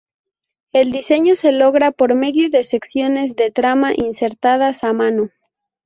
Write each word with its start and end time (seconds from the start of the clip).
El 0.73 0.91
diseño 0.91 1.35
se 1.35 1.51
logra 1.51 1.91
por 1.91 2.15
medio 2.15 2.49
de 2.49 2.63
secciones 2.63 3.35
de 3.35 3.51
trama 3.51 3.93
insertadas 3.93 4.83
a 4.83 4.93
mano. 4.93 5.29